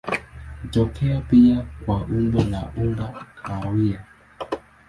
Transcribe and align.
Hutokea 0.61 1.21
pia 1.21 1.65
kwa 1.85 1.95
umbo 2.03 2.43
la 2.43 2.71
unga 2.77 3.25
kahawia. 3.43 4.05